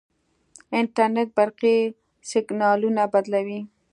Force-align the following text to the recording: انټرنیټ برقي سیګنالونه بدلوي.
انټرنیټ 0.79 1.29
برقي 1.37 1.77
سیګنالونه 2.29 3.03
بدلوي. 3.13 3.59